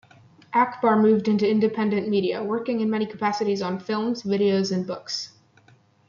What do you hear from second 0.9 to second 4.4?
moved into independent media, working in many capacities on films,